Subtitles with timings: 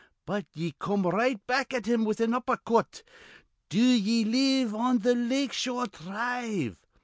[0.25, 3.03] But ye come right back at him with an upper cut:
[3.69, 6.77] 'Do ye live on th' Lake Shore dhrive?'